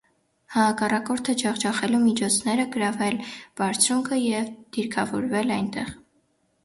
Հակառակորդը 0.51 1.35
ջախջախելու 1.41 1.99
միջոցները՝ 2.05 2.65
գրաւել 2.77 3.19
բարձունքը 3.61 4.21
եւ 4.25 4.51
դիրքաւորուիլ 4.79 5.55
այնտեղ։ 5.59 5.93